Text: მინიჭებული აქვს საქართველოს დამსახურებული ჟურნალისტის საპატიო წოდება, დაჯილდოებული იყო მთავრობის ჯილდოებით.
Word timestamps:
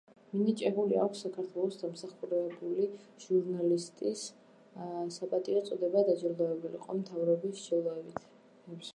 მინიჭებული 0.35 0.95
აქვს 1.01 1.19
საქართველოს 1.23 1.75
დამსახურებული 1.81 2.87
ჟურნალისტის 3.25 4.23
საპატიო 5.17 5.61
წოდება, 5.67 6.03
დაჯილდოებული 6.07 6.79
იყო 6.81 6.97
მთავრობის 7.03 7.61
ჯილდოებით. 7.67 8.25